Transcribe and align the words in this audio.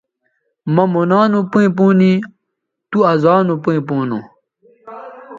مہ 0.73 0.83
مونا 0.91 1.21
نو 1.31 1.39
پیئں 1.51 1.71
پونے 1.75 2.11
تُو 2.89 2.99
ازانو 3.13 3.55
پیئں 3.63 3.81
پونو 3.87 4.19